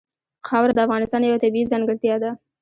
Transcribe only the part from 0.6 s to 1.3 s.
د افغانستان